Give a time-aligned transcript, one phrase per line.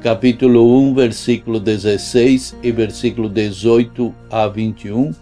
[0.00, 5.12] capítulo 1, versículo 16 e versículo 18 a 21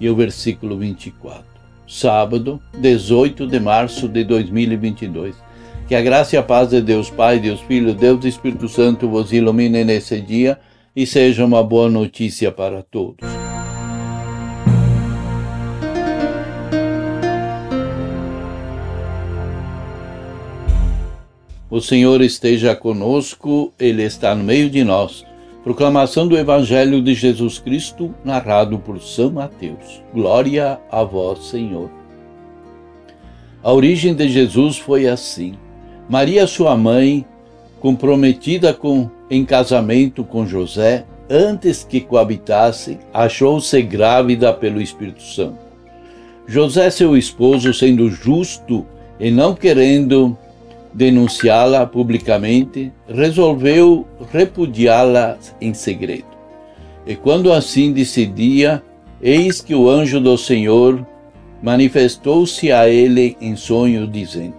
[0.00, 1.44] e o versículo 24.
[1.86, 5.34] Sábado, 18 de março de 2022.
[5.88, 9.32] Que a graça e a paz de Deus Pai, Deus Filho, Deus Espírito Santo vos
[9.32, 10.58] ilumine nesse dia
[10.94, 13.33] e seja uma boa notícia para todos.
[21.74, 25.26] O Senhor esteja conosco, Ele está no meio de nós.
[25.64, 30.00] Proclamação do Evangelho de Jesus Cristo, narrado por São Mateus.
[30.14, 31.90] Glória a vós, Senhor.
[33.60, 35.54] A origem de Jesus foi assim.
[36.08, 37.26] Maria, sua mãe,
[37.80, 45.58] comprometida com, em casamento com José, antes que coabitassem, achou-se grávida pelo Espírito Santo.
[46.46, 48.86] José, seu esposo, sendo justo
[49.18, 50.38] e não querendo
[50.94, 56.32] denunciá-la publicamente, resolveu repudiá-la em segredo.
[57.04, 58.82] E quando assim decidia,
[59.20, 61.04] eis que o anjo do Senhor
[61.60, 64.54] manifestou-se a ele em sonho, dizendo: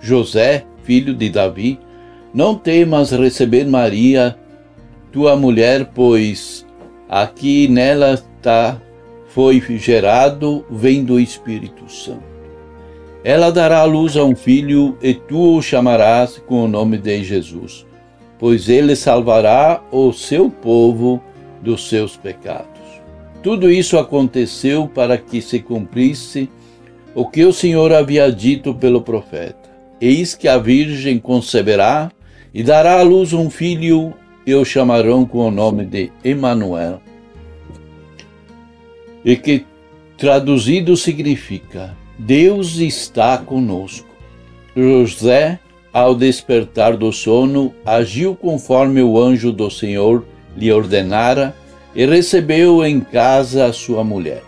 [0.00, 1.80] José, filho de Davi,
[2.32, 4.36] não temas receber Maria,
[5.10, 6.64] tua mulher, pois
[7.08, 8.80] aqui nela está
[9.28, 12.29] foi gerado vem do Espírito Santo.
[13.22, 17.22] Ela dará à luz a um filho, e tu o chamarás com o nome de
[17.22, 17.86] Jesus,
[18.38, 21.22] pois ele salvará o seu povo
[21.60, 22.80] dos seus pecados.
[23.42, 26.48] Tudo isso aconteceu para que se cumprisse
[27.14, 29.68] o que o Senhor havia dito pelo profeta.
[30.00, 32.10] Eis que a Virgem conceberá
[32.54, 34.14] e dará à luz um filho,
[34.46, 37.00] e o chamarão com o nome de Emanuel,
[39.22, 39.66] e que
[40.16, 44.06] traduzido significa Deus está conosco.
[44.76, 45.58] José,
[45.90, 50.22] ao despertar do sono, agiu conforme o anjo do Senhor
[50.54, 51.56] lhe ordenara
[51.94, 54.42] e recebeu em casa a sua mulher.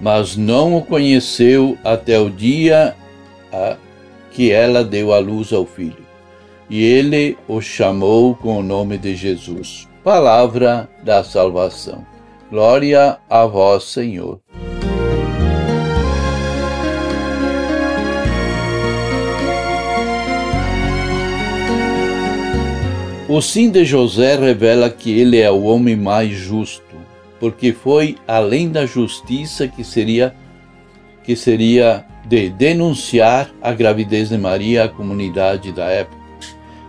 [0.00, 2.96] Mas não o conheceu até o dia
[4.30, 6.08] que ela deu à luz ao filho.
[6.70, 9.86] E ele o chamou com o nome de Jesus.
[10.02, 12.06] Palavra da salvação.
[12.50, 14.40] Glória a vós, Senhor.
[23.32, 26.96] O sim de José revela que ele é o homem mais justo,
[27.38, 30.34] porque foi além da justiça que seria
[31.22, 36.20] que seria de denunciar a gravidez de Maria à comunidade da época.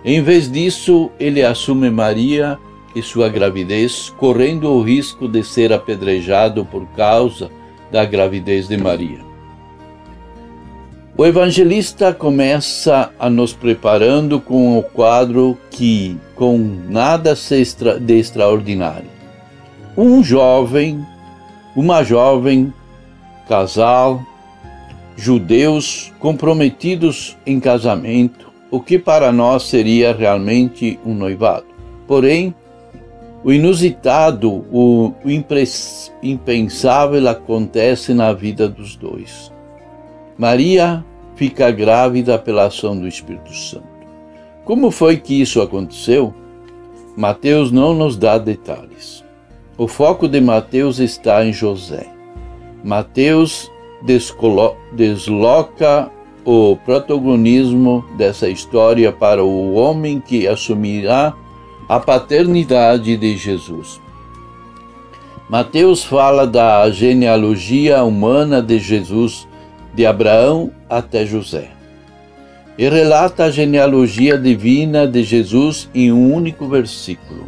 [0.03, 2.58] Em vez disso, ele assume Maria
[2.96, 7.52] e sua gravidez, correndo o risco de ser apedrejado por causa
[7.91, 9.19] da gravidez de Maria.
[11.16, 16.59] O evangelista começa a nos preparando com o quadro que, com
[16.89, 19.09] nada de extraordinário,
[19.97, 21.03] um jovem,
[21.75, 22.71] uma jovem,
[23.49, 24.21] casal,
[25.17, 31.65] judeus comprometidos em casamento, o que para nós seria realmente um noivado.
[32.07, 32.53] Porém,
[33.43, 35.15] o inusitado, o
[36.21, 39.51] impensável acontece na vida dos dois.
[40.37, 41.03] Maria
[41.35, 43.91] fica grávida pela ação do Espírito Santo.
[44.71, 46.33] Como foi que isso aconteceu?
[47.17, 49.21] Mateus não nos dá detalhes.
[49.77, 52.07] O foco de Mateus está em José.
[52.81, 53.69] Mateus
[54.93, 56.09] desloca
[56.46, 61.35] o protagonismo dessa história para o homem que assumirá
[61.90, 63.99] a paternidade de Jesus.
[65.49, 69.46] Mateus fala da genealogia humana de Jesus
[69.93, 71.80] de Abraão até José.
[72.81, 77.45] E relata a genealogia divina de Jesus em um único versículo.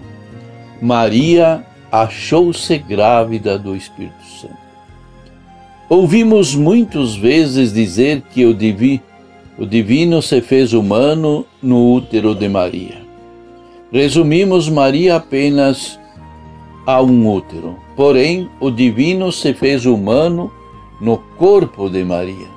[0.80, 4.56] Maria achou-se grávida do Espírito Santo.
[5.90, 9.02] Ouvimos muitas vezes dizer que o, divi,
[9.58, 13.02] o divino se fez humano no útero de Maria.
[13.92, 16.00] Resumimos Maria apenas
[16.86, 20.54] a um útero, porém o divino se fez humano
[21.02, 22.54] no corpo de Maria.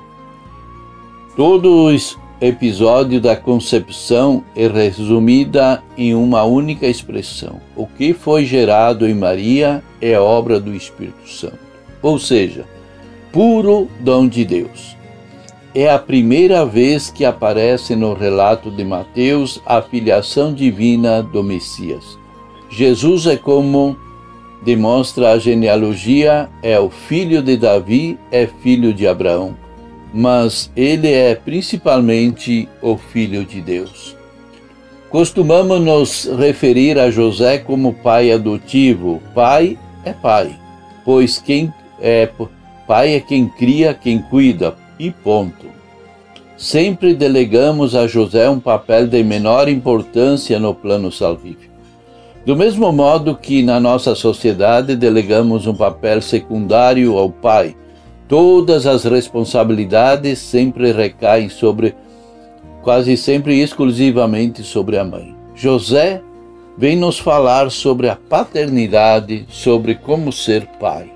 [1.35, 9.13] Todos episódio da concepção é resumida em uma única expressão: o que foi gerado em
[9.13, 11.59] Maria é obra do Espírito Santo,
[12.01, 12.65] ou seja,
[13.31, 14.95] puro dom de Deus.
[15.73, 22.17] É a primeira vez que aparece no relato de Mateus a filiação divina do Messias.
[22.69, 23.95] Jesus é como
[24.63, 29.55] demonstra a genealogia, é o filho de Davi, é filho de Abraão
[30.13, 34.15] mas ele é principalmente o Filho de Deus.
[35.09, 39.21] Costumamos nos referir a José como pai adotivo.
[39.33, 40.53] Pai é pai,
[41.05, 42.29] pois quem é
[42.85, 45.67] pai é quem cria, quem cuida, e ponto.
[46.57, 51.75] Sempre delegamos a José um papel de menor importância no plano salvífico.
[52.45, 57.75] Do mesmo modo que na nossa sociedade delegamos um papel secundário ao pai,
[58.27, 61.95] Todas as responsabilidades sempre recaem sobre,
[62.83, 65.33] quase sempre exclusivamente sobre a mãe.
[65.55, 66.21] José
[66.77, 71.09] vem nos falar sobre a paternidade, sobre como ser pai.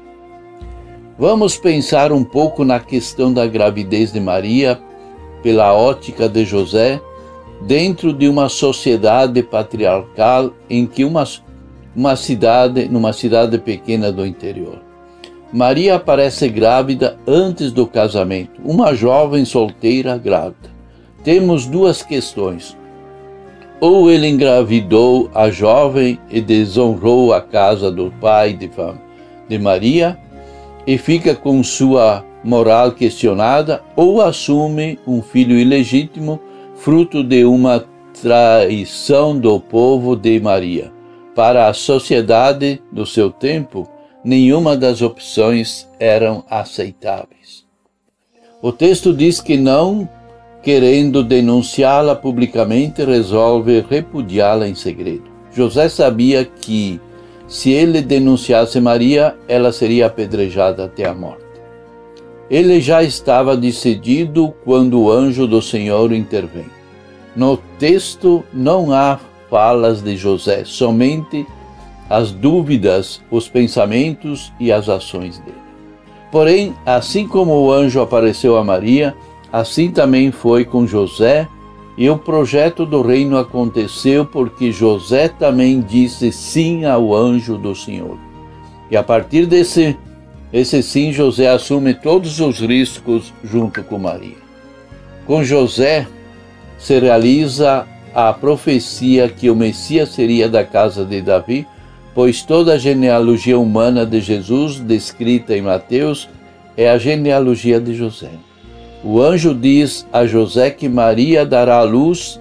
[1.20, 4.80] Vamos pensar um pouco na questão da gravidez de Maria
[5.44, 7.02] pela ótica de José,
[7.62, 11.26] dentro de uma sociedade patriarcal em que uma,
[11.94, 14.91] uma cidade, numa cidade pequena do interior.
[15.54, 20.72] Maria aparece grávida antes do casamento, uma jovem solteira grávida.
[21.26, 22.78] Temos duas questões.
[23.82, 28.70] Ou ele engravidou a jovem e desonrou a casa do pai de,
[29.50, 30.18] de Maria
[30.88, 36.40] e fica com sua moral questionada, ou assume um filho ilegítimo,
[36.76, 37.84] fruto de uma
[38.22, 40.92] traição do povo de Maria.
[41.36, 43.88] Para a sociedade do seu tempo,
[44.24, 47.66] nenhuma das opções eram aceitáveis.
[48.62, 50.08] O texto diz que não
[50.62, 55.24] querendo denunciá-la publicamente, resolve repudiá-la em segredo.
[55.52, 57.00] José sabia que,
[57.48, 61.44] se ele denunciasse Maria, ela seria apedrejada até a morte.
[62.50, 66.66] Ele já estava decidido quando o anjo do Senhor intervém.
[67.36, 69.20] No texto não há
[69.50, 71.46] falas de José, somente
[72.12, 75.56] as dúvidas, os pensamentos e as ações dele.
[76.30, 79.16] Porém, assim como o anjo apareceu a Maria,
[79.52, 81.48] assim também foi com José,
[81.98, 88.18] e o projeto do reino aconteceu porque José também disse sim ao anjo do Senhor.
[88.90, 89.98] E a partir desse
[90.52, 94.36] esse sim, José assume todos os riscos junto com Maria.
[95.26, 96.06] Com José
[96.78, 101.66] se realiza a profecia que o Messias seria da casa de Davi,
[102.14, 106.30] pois toda a genealogia humana de Jesus, descrita em Mateus,
[106.76, 108.32] é a genealogia de José.
[109.04, 112.40] O anjo diz a José que Maria dará a luz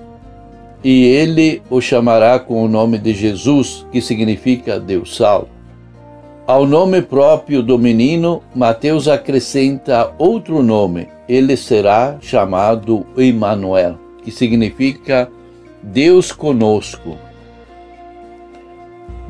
[0.83, 5.49] e ele o chamará com o nome de Jesus, que significa Deus salva.
[6.47, 11.07] Ao nome próprio do menino, Mateus acrescenta outro nome.
[11.29, 15.31] Ele será chamado Emmanuel, que significa
[15.83, 17.17] Deus conosco.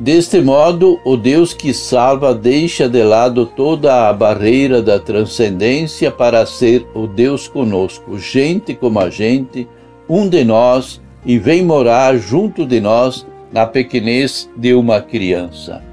[0.01, 6.43] Deste modo, o Deus que salva deixa de lado toda a barreira da transcendência para
[6.43, 9.67] ser o Deus conosco, gente como a gente,
[10.09, 15.83] um de nós, e vem morar junto de nós na pequenez de uma criança.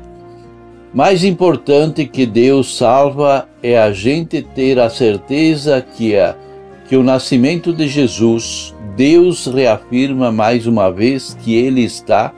[0.95, 6.35] Mais importante que Deus salva é a gente ter a certeza que, é,
[6.89, 12.33] que o nascimento de Jesus, Deus reafirma mais uma vez que Ele está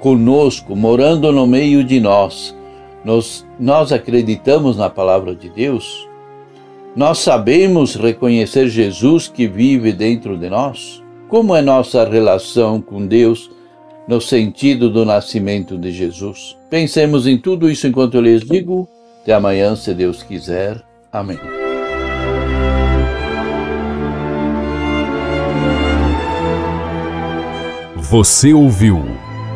[0.00, 2.56] conosco, morando no meio de nós.
[3.04, 6.08] Nós, nós acreditamos na palavra de Deus?
[6.94, 11.02] Nós sabemos reconhecer Jesus que vive dentro de nós?
[11.28, 13.50] Como é nossa relação com Deus
[14.08, 16.56] no sentido do nascimento de Jesus?
[16.70, 18.88] Pensemos em tudo isso enquanto eu lhes digo.
[19.22, 20.82] Até amanhã, se Deus quiser.
[21.12, 21.38] Amém.
[27.96, 29.04] Você ouviu